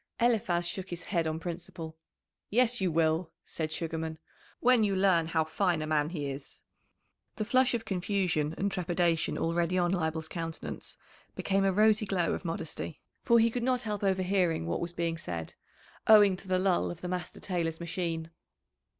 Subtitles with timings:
[0.19, 1.95] Eliphaz shook his head on principle.
[2.49, 4.17] "Yes, you will," said Sugarman,
[4.59, 6.63] "when you learn how fine a man he is."
[7.35, 10.97] The flush of confusion and trepidation already on Leibel's countenance
[11.35, 15.19] became a rosy glow of modesty, for he could not help overhearing what was being
[15.19, 15.53] said,
[16.07, 18.31] owing to the lull of the master tailor's machine.